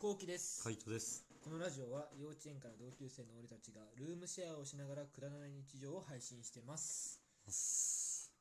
[0.00, 1.26] こうきです、カイトです。
[1.44, 7.20] このラジオは幼稚園から同級生の俺たちがルームシェアをしながらくだらない日常を配信してます。
[7.44, 8.32] ます。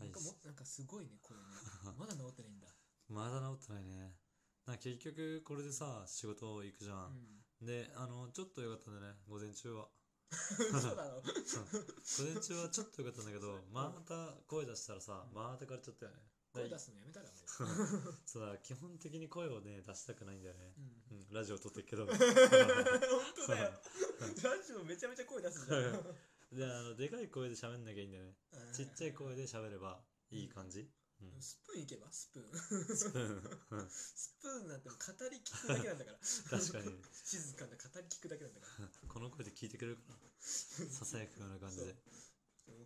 [0.00, 1.44] なんかもなんかすごいね声ね。
[2.00, 2.66] まだ治ってないんだ。
[3.12, 4.16] まだ治ってないね。
[4.64, 6.94] なんか結局これでさ、仕事行くじゃ。
[6.96, 7.44] うん。
[7.60, 9.90] んで、あの、ちょっと良かったんだね、午前中は。
[10.32, 11.20] 嘘だろ。
[11.20, 16.22] 午前中はちょっと良かったんだけど、また声出したらさ、また枯れちゃったよね。
[16.56, 17.32] 声出すすのやめたらも
[18.26, 21.12] そうだ、基本的に声をね、出したくないんだよねう、。
[21.12, 22.06] うんうん、ラジオ撮ってるけど。
[22.08, 23.72] 本当だよ
[24.42, 26.16] ラジオめちゃめちゃ声出すじゃん
[26.52, 28.36] で、あの、でかい声で喋んなきゃいいんだよね。
[28.52, 30.90] うんちっちゃい声で喋ればいい感じ。
[31.22, 31.42] うん。
[31.42, 34.96] スプーンいけばスプーンスプーンうんスプーンなんて語
[35.30, 36.18] り聞くだけなんだから
[36.58, 37.04] 確かに。
[37.24, 41.96] 静かな語り聞くだけなんだからこの声で聞いてくれるかなささやくような感じで。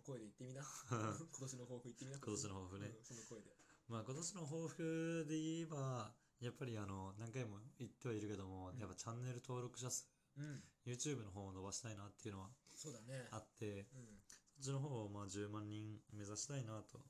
[0.01, 0.65] その声で言ってみな。
[0.89, 2.17] 今年の抱負言ってみな。
[2.17, 2.87] 今年の抱負ね。
[2.89, 3.55] うんその声で。
[3.87, 8.79] まあ今年の抱負で言えば、やっぱりあの、何回も言ってはいるけども、うん。
[8.79, 10.63] やっぱチャンネル登録者数、うん。
[10.85, 13.27] YouTube の方を伸ばしたいなっていうのはそうだね。
[13.31, 14.21] あって、うん。
[14.25, 17.05] そっちの方をまあ10万人目指したいなと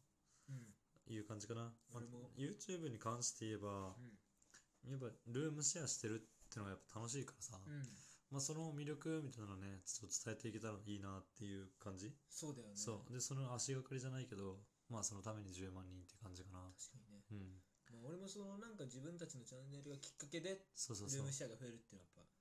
[0.49, 0.75] うん。
[1.07, 1.61] いう感じかな。
[1.61, 2.31] まあ俺も。
[2.35, 3.95] YouTube に関して言えば、
[4.85, 7.83] やっぱルームシェアしてるってのがやっぱ楽しいからさ、うんうん
[8.31, 12.15] まあその魅力みたいなのね、ちょっと伝えていけたらいいなっていう感じ？
[12.29, 13.13] そうだよねそう。
[13.13, 16.63] で、その足がかりじゃないけど、まあそのために10万人って感じかな。
[16.71, 17.61] 確かにねうん。
[17.91, 21.31] まあ俺もそのなんか自分たちのチャンネルがきっかけでそうそうそうルーム。
[21.31, 22.31] シェアが増えるっていうのはやっぱ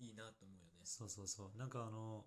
[0.00, 1.58] いいなと思うよねそうそうそう。
[1.58, 2.24] なんかあの、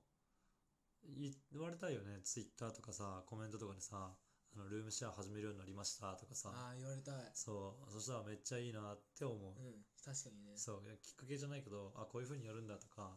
[1.04, 2.22] い言われたいよね。
[2.22, 4.14] ツイッターとかさ、コメントとかでさ、
[4.56, 7.92] あのルームシェア始めるようになりましたとかさ、ああ言われたいそう。
[7.92, 9.38] そしたらめっちゃいいなって思う。
[9.40, 10.84] うん確かにねそう。
[11.02, 13.16] きっかけじゃないけど、あ、こういう風にやるんだとか、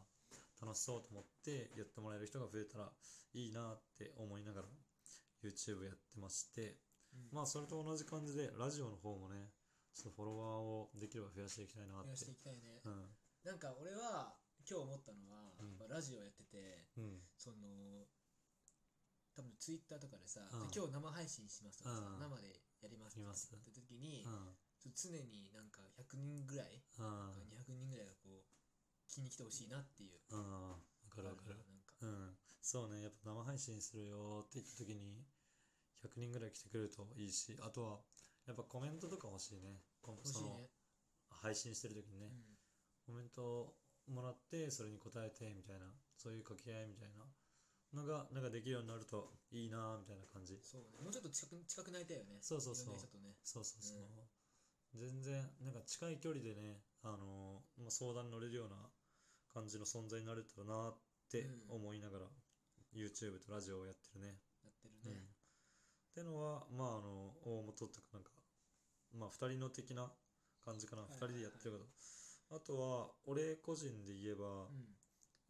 [0.60, 2.92] 楽しそうと思ってやってもらえる人が増えたら
[3.34, 4.68] いいなって思いながら
[5.42, 6.78] YouTube やってまして、
[7.12, 9.50] うんまあそれと同じ感じでラジオの方もね、
[9.94, 12.34] ちょっとフォロワーをできれば増やしていきたいなって増やしてい。
[12.34, 13.10] きたいねうん。
[13.44, 14.34] なんか俺は
[14.69, 17.22] 今日思ったのはうんラジオやっててうん。
[17.38, 18.06] その
[19.34, 24.55] 多分ツイッターとかでさうん今日生配信しますとかさうん生でやりますってやります言った時にうん。
[24.93, 27.33] 常になんか100人ぐらいうん。
[27.56, 28.45] 200人ぐらいがこう
[29.09, 30.71] 気に来てほしいなっていううん。
[30.71, 30.78] わ
[31.09, 31.56] かるわかる。
[31.56, 32.37] なんかうん。
[32.61, 33.03] そうね。
[33.03, 35.25] やっぱ生配信するよって言った時に、
[36.03, 38.01] 100人ぐらい来てくれるといいし、あとは、
[38.47, 39.84] やっぱコメントとか欲しいね。
[40.06, 40.69] 欲しいね
[41.31, 42.33] 配信してる時にね、
[43.06, 43.77] コメント
[44.09, 47.25] もらって、それに答えて、みたいな、そういう掛け合いみたいな
[47.94, 50.59] のが、なんかできるようになるといいなみたいな感じ。
[50.62, 53.00] そうねもうちょっと近く近くなりたいよねそうそうそうね
[53.44, 53.99] そうそうそう。
[54.94, 58.77] 全然、なんか近い距離でね、あのまあ、相談に乗れるような
[59.53, 60.99] 感じの存在になれたらなっ
[61.31, 62.27] てうん思いながら、
[62.94, 64.38] YouTube とラジオをやってるね。
[64.62, 65.10] やってるうん。
[65.10, 65.27] ね
[66.10, 68.31] ってのは、まあ、あの、大元とかなんか、
[69.12, 70.12] まあ、二人の的な
[70.65, 71.03] 感じかな。
[71.03, 71.87] はい二人でやってるけど。
[72.50, 74.94] あとは、俺個人で言えば、うん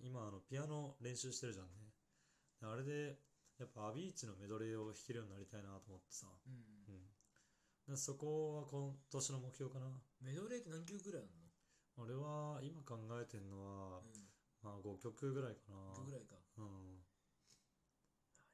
[0.01, 1.84] 今、あの、ピアノ練習してるじゃんね。
[2.65, 3.19] であれで、
[3.59, 6.27] やっぱアビーチのメドレーを弾けるようになりたいなと思ってさ。
[6.47, 6.53] うん
[6.89, 7.05] うん。
[7.87, 9.87] でそこは今年の目標かな。
[10.21, 11.31] メドレーって何曲ぐらいある
[11.97, 14.29] 俺は今考えてんのは、のうん
[14.63, 15.77] まあ5曲ぐらいかな。
[15.93, 16.65] 5曲ぐらいかうん。
[16.65, 17.01] あ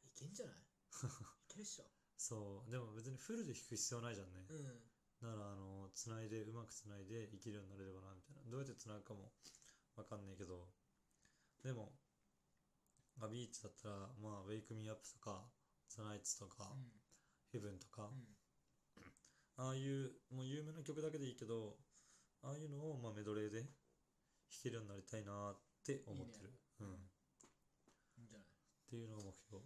[0.04, 0.54] いけんじゃない？
[1.46, 1.84] いけるっしょ
[2.18, 2.70] そう。
[2.70, 4.44] でも別にフルで弾く必要ないじゃんね。
[4.50, 8.50] うんだから、あの、つないで、うまくつないでいけるようになれればな、みたいな。
[8.50, 9.30] どうやってつなぐかも
[9.94, 10.72] わかんないけど。
[11.62, 11.99] でも、まあ、
[13.30, 15.46] ビーチだったら、まあ、Wake Me Up とか、
[15.88, 16.76] ザナイツとか、
[17.54, 19.64] Heaven とか、うん。
[19.64, 21.76] ああいう、もう有名な曲だけでいいけど、
[22.42, 23.68] ああいうのを、まあ、メドレーで弾
[24.62, 26.52] けるようになりたいなって思ってる。
[26.80, 26.86] うん。
[28.18, 28.46] いいんじゃない？
[28.46, 29.62] っていうのが目標。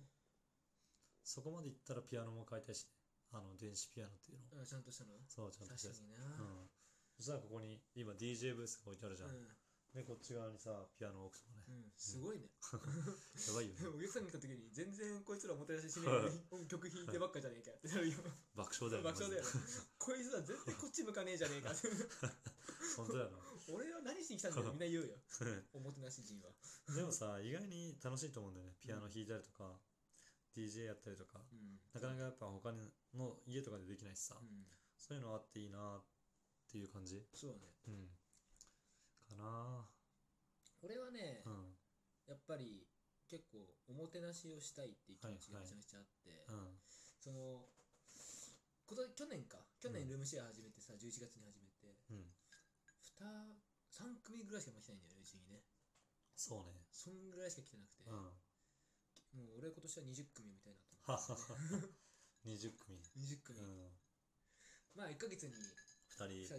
[1.23, 2.91] そこまでいったらピアノも買いたいしね。
[3.33, 4.61] あの電子ピアノっていうの。
[4.61, 5.15] うんちゃんとしたの？
[5.29, 5.99] そうちゃんとしたやつ。
[6.03, 6.45] 確かにな。
[6.45, 6.71] うん。
[7.17, 9.47] そしたらここに今 DJ ブースが置いてあるじゃん、うん
[9.95, 11.63] でこっち側にさピアノを置くとかね。
[11.71, 12.51] うんすごいね。
[12.75, 13.87] やばいよね。
[13.87, 17.87] お客さんが来た時に全然こいつらおもてなししねえの 曲弾いてばっかじゃねえかって。
[17.87, 18.19] なるよ
[18.59, 19.51] 爆笑だよね爆笑だよね。
[19.97, 21.87] こいつら全然こっち向かねえじゃねえかって。
[22.99, 23.31] 本当だよ
[23.69, 24.73] 俺は何しに来たんだよ。
[24.73, 25.15] みんな言うよ。
[25.15, 26.53] なおもてなし人は。
[26.93, 28.75] でもさ意外に楽しいと思うんだよね。
[28.81, 29.81] ピアノ弾いたりとか、
[30.53, 31.47] DJ やったりとか。
[31.53, 31.81] うん。
[31.93, 32.73] なかなかやっぱ他
[33.15, 34.67] の家とかでできないしさ、うん。
[34.99, 36.05] そういうのあっていいなっ
[36.67, 37.25] ていう感じ。
[37.33, 37.61] そうね。
[37.87, 38.19] うん
[39.37, 39.91] かな。
[40.83, 41.77] 俺はねうん。
[42.27, 42.87] やっぱり
[43.29, 43.59] 結構
[43.89, 46.81] おもてなしをしたいっていう気持ちがめちゃめちゃあってうん
[47.21, 47.67] その
[48.87, 49.59] 去年か。
[49.81, 50.09] 去年うん。
[50.09, 51.97] ルームシェア始めてさ11月に始めて。
[52.11, 52.31] うん。
[53.19, 53.59] 2
[53.91, 55.65] 3組ぐらいしか来てないんだよねうちにね。
[56.37, 56.85] そうね。
[56.91, 58.19] そんぐらいしか来てなくて、うん。
[59.39, 61.89] もう俺今年は20組みたいなとは思はって、は
[62.45, 62.99] 20組。
[63.17, 63.91] 20組、うん。
[64.95, 66.47] まあ1ヶ月に2 2人。
[66.47, 66.55] 人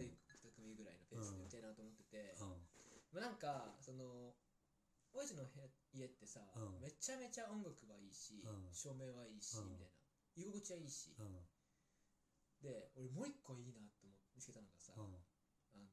[0.48, 1.36] 2組ぐらいのペース
[2.10, 2.36] で
[3.86, 4.34] その
[5.14, 6.82] 親父の部屋家ってさ、うん。
[6.82, 8.66] めちゃめちゃ音楽はいいし、うん。
[8.74, 9.70] 照明はいいし、うん。
[9.70, 9.94] みたいな。
[10.34, 11.38] 居心地はいいし、うん。
[12.58, 15.14] で俺もう一個いいなって思って見つけたのがさ、うん。
[15.14, 15.86] あの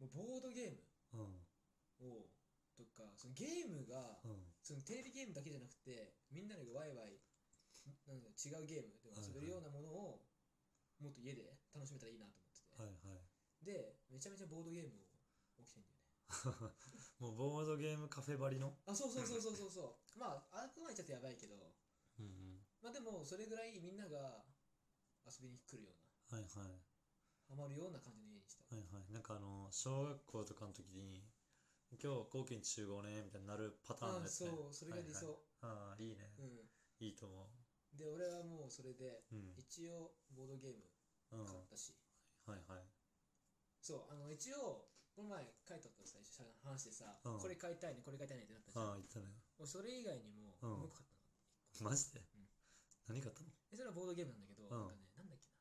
[0.00, 0.80] もうボードゲーム
[2.00, 2.08] うん。
[2.08, 2.32] を
[2.74, 4.48] とかそのゲームが、うん。
[4.64, 7.20] そのテレビゲームだけじゃなくてみんなでワイワイ
[8.08, 10.24] なんだろう違うゲームでも遊べるようなものを
[10.98, 13.22] もっと家で楽しめたらいいなと思ってて、はいはい。
[13.64, 14.94] でめちゃめちゃボードゲーム
[15.58, 15.94] を起きてんだよ。
[15.94, 15.97] ね
[17.18, 18.76] もうボードゲームカフェばりの？
[18.86, 20.18] あそうそうそうそうそうそう。
[20.18, 21.54] まああくまでちょっとやばいけど。
[22.18, 22.66] うんうん。
[22.82, 24.44] まあでもそれぐらいみんなが
[25.26, 26.38] 遊びに来るような。
[26.38, 26.82] はいはい。
[27.48, 28.64] ハマるような感じの家にした。
[28.74, 29.12] はいはい。
[29.12, 31.24] なんかあの小学校とかの時に
[31.90, 35.34] 今日後期に集合ねみたいになるパターンのあやつ、ね、そうそれが理想、はい。
[35.34, 36.70] はいああいいね、うん。
[37.00, 37.50] いいと思
[37.94, 39.54] で俺はもうそれでううん。
[39.56, 40.84] 一応ボードゲーム
[41.32, 41.94] うん買ったし、
[42.46, 42.84] はいはい。
[43.80, 47.38] そうあの一応この前書いとった最初話でさ、うん。
[47.42, 48.86] これ買いたいねこれ買いたいねってなったじゃん。
[48.86, 49.34] ああ言ったね。
[49.58, 50.70] 俺それ以外にもうん。
[50.78, 51.10] もう一個買っ
[51.74, 51.90] たの。
[51.90, 52.46] マジで、ん。
[53.10, 53.50] 何買ったの？
[53.74, 54.78] えそれはボードゲームなんだけど、ん。
[54.78, 55.58] なんかねなんだっけな。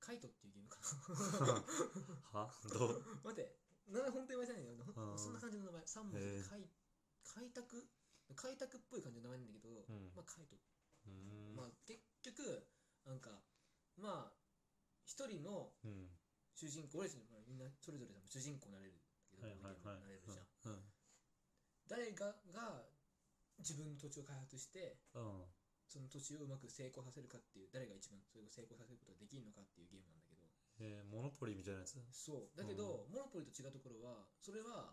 [0.00, 0.80] カイトっていうゲームか
[2.32, 2.48] は？
[2.72, 3.04] どう？
[3.20, 3.52] な 待って
[3.84, 5.18] 名前本当に言われてないんだよほんうん。
[5.20, 6.64] そんな感じの名前3文字へえで開
[7.28, 7.88] 開拓
[8.34, 10.08] 開拓っぽい感じの名前なんだけど、ん。
[10.16, 10.56] まあカイト。
[10.56, 11.12] うー
[11.52, 11.54] ん。
[11.54, 12.64] まあ結局
[13.04, 13.44] なんか
[14.00, 14.38] まあ
[15.04, 16.07] 一人のうん
[16.58, 20.82] 主人公俺たち、まあ、みんなそれぞれ主人公になれるんだけど、はいはい
[21.88, 22.84] 誰がが
[23.58, 25.46] 自分の土地を開発してうん。
[25.88, 30.44] その土地をうまく成功させるかっていう誰が一番それを成功させることができるのかっていうゲームなんだけど。
[30.84, 31.96] えー、モノポリみたいなやつ？
[32.12, 32.58] そう。
[32.58, 34.92] だけど、モノポリと違うところはそれは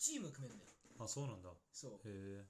[0.00, 0.72] チーム組めるんだよ。
[0.96, 1.52] あそうなんだ。
[1.52, 2.00] へそう。
[2.08, 2.40] え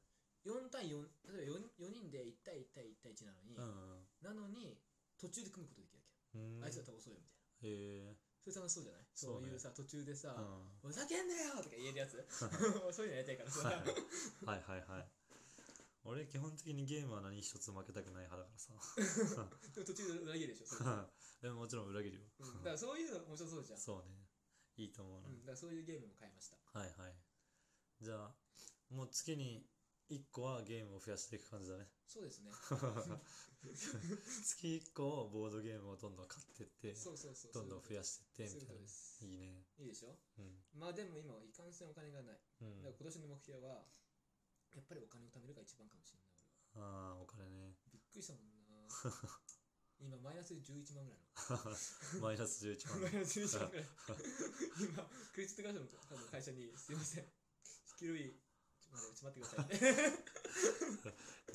[0.46, 1.02] 4対4
[1.34, 4.78] 例えば 4, 4人で1対1対1対1なのに、うんなのに
[5.18, 6.04] 途中で組むことできるわ
[6.62, 8.14] けあいつら倒そうよみたいな。
[8.14, 9.02] へえそれ楽しそうじゃない？
[9.14, 10.90] そうういうさ途中でさ、うん。
[10.90, 12.20] ふざけんなよとか言えるやつ。
[12.92, 13.68] そういうのやりたいからさ。
[13.68, 14.62] はい。
[14.62, 15.08] はいはい
[16.04, 19.48] 俺基本的にゲームは何一つ負けたくない派だからさ。
[19.72, 20.66] でも途中で裏切るでしょ。
[20.76, 20.90] それ、
[21.40, 21.48] で。
[21.50, 23.80] ももちろん裏切るよ、うん、だからそういうの面白そうじゃん。
[23.80, 24.28] そうね。
[24.76, 26.58] いいと思うな、うん、だからそういうゲームも買いました。
[26.78, 27.16] はいはい。
[28.02, 28.36] じゃあ
[28.90, 29.66] もう月に
[30.10, 31.88] 1個はゲームを増やしていく感じだね。
[32.06, 32.52] そうですね。
[34.44, 38.82] 月1個ボードゲームをどんどん買ってってそうそうそうどんどん増やしていってみたいな。
[38.82, 39.64] いいいね。
[39.78, 40.14] いいでしょ？
[40.38, 40.60] うん。
[40.74, 42.40] まあでも今はいかんせんお金がない。
[42.60, 42.82] うん。
[42.82, 43.86] だから今年の目標は
[44.74, 46.28] やっぱりお金を貯めるが一番かもしれない
[46.76, 47.14] 俺は。
[47.14, 47.74] ああお金ね。
[47.92, 48.54] びっくりしたもんな。
[50.00, 52.20] 今マイナス11万ぐらいの。
[52.20, 53.00] マイナス11万。
[53.00, 53.86] マイナス11万ぐらい。
[54.80, 55.88] 今クレジットカードの
[56.30, 57.32] 会社にすいません。
[57.96, 58.43] 黄色い
[58.94, 60.24] ちょっと待ってち待ってくださいね。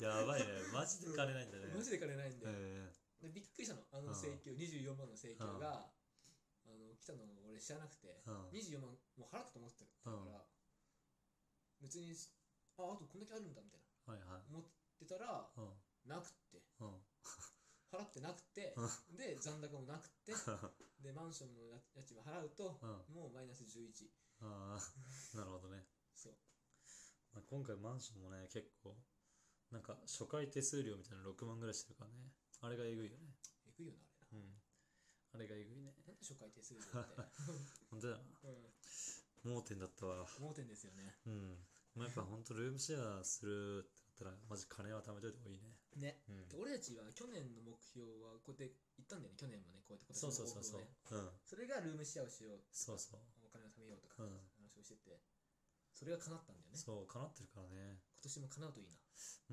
[0.00, 0.46] やばいね。
[0.72, 1.66] マジで金ないんだね。
[1.74, 3.84] マジで金ないんで,、えでびっくりしたの。
[3.92, 4.14] あのうん。
[4.14, 5.92] 請求24万の請求が、
[6.64, 8.48] あの来たのを俺知らなくて、うん。
[8.48, 10.46] 24万もう払ったと思ってたから、
[11.80, 12.14] 別に
[12.76, 14.52] ああとこんだけあるんだみたいー、はいはい。
[14.52, 14.64] な思っ
[14.98, 15.74] てたらうん。
[16.06, 16.62] なくって。
[16.80, 17.02] うん。
[17.90, 18.72] 払ってなくて
[19.18, 20.32] で残高もなくて
[21.02, 24.06] でマンションの家家賃も払うと、うもうマイナス11
[24.42, 25.82] ああなるほどね、
[26.14, 26.34] そう
[27.34, 28.96] まあ、今回マンションもね結構
[29.70, 32.34] なんか初回手数料みたいな6万ぐらいしてるからね。
[32.60, 33.38] あれがえぐいよね。
[33.66, 34.58] えぐいよなあれな、うん。
[35.30, 35.94] あれがえぐいね。
[36.06, 36.90] なんで初回手数料って、
[37.88, 38.18] 本当だ。
[38.18, 38.50] よな
[39.46, 40.26] うん、盲点だったわ。
[40.42, 41.16] 盲点ですよね。
[41.26, 41.66] うん。
[41.94, 45.78] まあやっぱ本当ルームシェアするってなったらマジ金は貯めといた方がいいね。
[45.96, 46.22] ね。
[46.28, 46.48] うん。
[46.48, 49.38] で俺たちは去年の目標はこうやって言ったんだよね。
[49.38, 50.82] 去年もねこうやってそう今そうそうそう。
[51.14, 51.40] うん。
[51.46, 53.20] それがルームシェアをしようそうそう。
[53.46, 54.50] お金を貯めようとかうん。
[54.58, 55.22] 話をしてて、
[56.00, 56.80] それが叶ったんだよね。
[56.80, 58.00] そう叶ってるからね。
[58.24, 58.96] 今年も叶うといいな。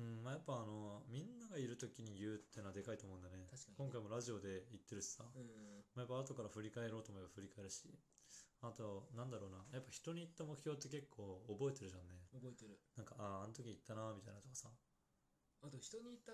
[0.00, 3.44] んまあやっぱあのみんながいる時に言うってのはでかいと思うんだね。
[3.52, 3.84] 確かにね。
[3.84, 5.84] 今回もラジオで言ってるしさ、うん。
[5.92, 7.92] まあ、やっぱ後から振り返ろうと思えば振り返るし。
[8.64, 9.60] あとなんだろうな。
[9.76, 12.16] やっぱ人に言った目標って結構覚えてるじゃんね。
[12.32, 12.80] 覚えてる。
[12.96, 14.72] なんかあああの時言ったなみたいなとかさ。
[15.60, 16.32] あと人に言った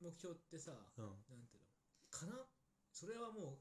[0.00, 1.04] 目標ってさ、うん。
[1.28, 1.68] なんていうの？
[2.08, 2.48] かな
[2.90, 3.60] それはも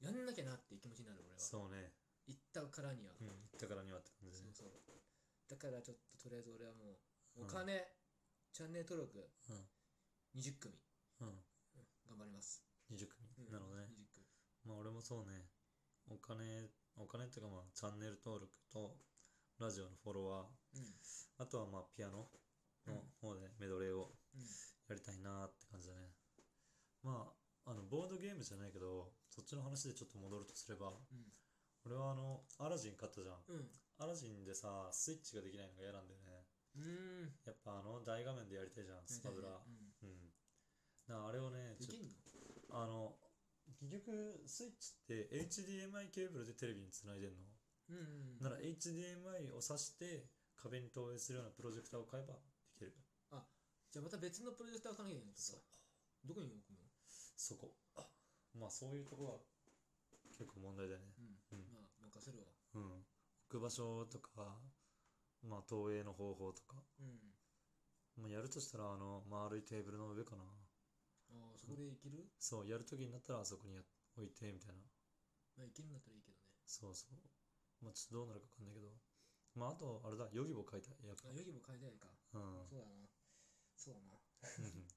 [0.00, 1.38] うやんなきゃなっていう気持ちになる俺は。
[1.38, 1.92] そうね
[2.26, 5.00] 言ったからには、うん言ったからにはって感じでそうそう。
[5.48, 6.98] だからちょっととりあえず俺はも
[7.36, 7.44] ううん。
[7.44, 7.84] お金、
[8.52, 9.68] チャンネル登録うん。
[10.40, 10.74] 20組、
[11.20, 11.28] うん。
[11.28, 11.44] うん
[12.08, 12.62] 頑張ります、
[12.92, 13.88] 20組、うんなるほどね。
[13.92, 14.26] 20組。
[14.64, 15.50] まあ俺もそうね。
[16.08, 18.96] お金お金っていうかまあチャンネル登録と
[19.58, 20.78] ラジオのフォロワー。
[20.78, 20.94] うん。
[21.38, 22.28] あとはまあピアノ
[22.86, 24.40] の方でメドレーをうん。
[24.88, 26.12] やりたいなって感じだね。
[27.02, 27.32] ま
[27.64, 31.32] ああのボードゲームじゃないけどそっちの話でちょっと戻るとすればうん
[31.86, 33.36] 俺はあのアラジン買ったじゃん。
[33.48, 33.68] うん。
[33.98, 36.44] アラジンでさスイッチができないのが嫌なんだよね。
[36.76, 37.32] うん。
[37.44, 39.48] やっぱあの大画面でやりたいじゃんスパブラ。
[39.48, 40.08] うん。
[40.08, 40.32] うん。
[41.06, 41.98] だからあれをねちょっ
[42.68, 43.16] とあの
[43.80, 47.44] 結局スイッチって HDMI ケーブルでテレビにつないでんの？
[47.90, 50.26] うんうんなら HDMI を挿して
[50.56, 52.40] 壁に投影するようなプロジェクターを買えば
[52.80, 52.96] できる。
[53.92, 56.26] じゃあまた別のプロジェクターを買わなきゃいけないってことそう。
[56.26, 56.82] どこに置くの？
[57.36, 57.76] そこ。
[58.58, 59.38] まあそういうところは
[60.34, 61.14] 結構問題だよね。
[61.18, 61.33] うん、
[62.32, 62.92] るわうん。
[62.92, 63.04] 置
[63.48, 64.60] く場所とか
[65.42, 67.20] まあ投影の方法とか、うん。
[68.16, 70.44] まあ、やるとしたらあの丸いテーブルの上かな。
[71.30, 72.24] ああそこでいける？
[72.38, 73.82] そうやるときになったらあそこにや
[74.16, 74.82] 置いてみたいな。
[75.56, 76.44] まあいけるんだったらいいけどね。
[76.66, 77.18] そうそう。
[77.82, 78.88] まあちょっとどうなるかわかんないけど。
[79.54, 81.28] まああとあれだヨギボ買いたいやっぱ。
[81.28, 82.08] あヨギも買いたいか。
[82.34, 82.66] うん。
[82.66, 83.06] そうだな。
[83.76, 84.14] そうだな。
[84.14, 84.86] うん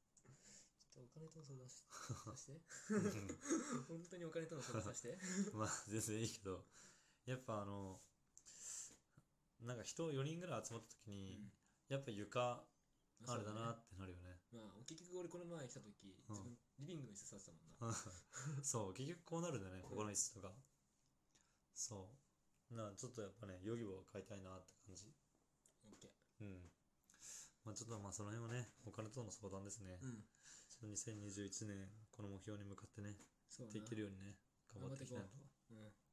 [0.98, 2.62] ちょっとお金との相談しさせて。
[3.88, 5.18] 本当にお金との相談させて。
[5.54, 6.66] まあ全然いいけど
[7.28, 8.00] やっぱあの
[9.62, 11.44] なんか人4人ぐらい集まった時に、
[11.90, 12.64] やっぱ床
[13.28, 14.40] あれだなってなるよね。
[14.54, 15.92] まあ結局俺この前来た時
[16.30, 16.36] うん。
[16.36, 17.92] 自分リビングの椅子座ってたもんな。
[18.64, 20.56] そう結局こうなるんだよねここの椅子とか。
[21.74, 22.16] そ
[22.72, 22.76] う。
[22.76, 25.12] なあちょっとやっぱねヨギボを買いたいなって感じ。
[25.84, 26.72] オッケうん。
[27.66, 30.00] まあちょっとまあその辺はねお金との相談ですね。
[30.00, 30.24] ー、うん。
[30.70, 33.18] ちょっと2021年この目標に向かってね
[33.74, 35.36] できるようにね頑張っていきたいなと。
[35.72, 36.07] うん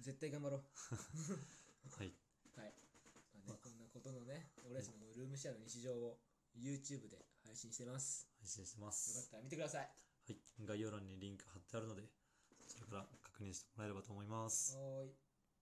[0.00, 0.62] 絶対頑張ろう。
[1.96, 2.12] はい。
[2.56, 2.74] はい、
[3.46, 6.18] まあね、こんなことのね俺たちのルームシェアの日常を
[6.56, 8.28] YouTube で配信してます。
[8.38, 9.80] 配信してまよかすったら見てください。
[9.82, 10.38] はい。
[10.64, 12.02] 概要欄にリンク貼ってあるので
[12.66, 14.76] そちらから確認してもらえればと思います。
[14.76, 15.25] はーい